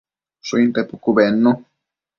Shuinte 0.47 0.81
pucu 0.89 1.09
bednu 1.17 1.51